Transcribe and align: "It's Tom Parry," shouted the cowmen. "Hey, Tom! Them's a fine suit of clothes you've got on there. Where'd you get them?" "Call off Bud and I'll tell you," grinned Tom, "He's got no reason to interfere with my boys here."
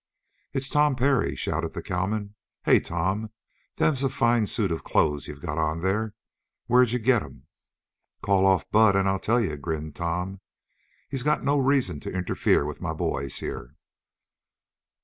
"It's 0.53 0.67
Tom 0.67 0.95
Parry," 0.95 1.35
shouted 1.35 1.73
the 1.75 1.83
cowmen. 1.83 2.33
"Hey, 2.63 2.79
Tom! 2.79 3.29
Them's 3.75 4.01
a 4.01 4.09
fine 4.09 4.47
suit 4.47 4.71
of 4.71 4.83
clothes 4.83 5.27
you've 5.27 5.41
got 5.43 5.59
on 5.59 5.81
there. 5.81 6.15
Where'd 6.65 6.89
you 6.89 6.97
get 6.97 7.19
them?" 7.21 7.45
"Call 8.23 8.47
off 8.47 8.67
Bud 8.71 8.95
and 8.95 9.07
I'll 9.07 9.19
tell 9.19 9.39
you," 9.39 9.55
grinned 9.57 9.95
Tom, 9.95 10.41
"He's 11.07 11.21
got 11.21 11.43
no 11.43 11.59
reason 11.59 11.99
to 11.99 12.11
interfere 12.11 12.65
with 12.65 12.81
my 12.81 12.93
boys 12.93 13.37
here." 13.41 13.75